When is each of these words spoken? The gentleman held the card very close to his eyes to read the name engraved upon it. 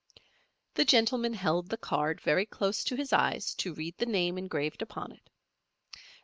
The 0.73 0.83
gentleman 0.83 1.35
held 1.35 1.69
the 1.69 1.77
card 1.77 2.21
very 2.21 2.47
close 2.47 2.83
to 2.85 2.95
his 2.95 3.13
eyes 3.13 3.53
to 3.59 3.75
read 3.75 3.99
the 3.99 4.07
name 4.07 4.35
engraved 4.39 4.81
upon 4.81 5.11
it. 5.11 5.29